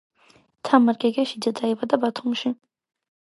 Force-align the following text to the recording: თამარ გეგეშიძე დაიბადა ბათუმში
თამარ 0.69 0.97
გეგეშიძე 1.03 1.53
დაიბადა 1.61 2.01
ბათუმში 2.07 2.53